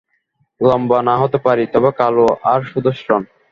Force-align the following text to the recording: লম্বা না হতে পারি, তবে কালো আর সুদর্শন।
লম্বা 0.61 0.99
না 1.07 1.15
হতে 1.21 1.37
পারি, 1.45 1.63
তবে 1.73 1.89
কালো 1.99 2.25
আর 2.51 2.59
সুদর্শন। 2.71 3.21